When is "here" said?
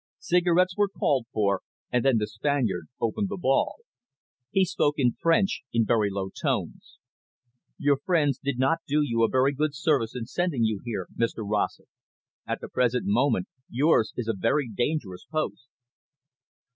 10.83-11.07